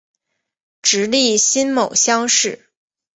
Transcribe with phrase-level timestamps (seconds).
[0.81, 2.65] 直隶辛卯乡试。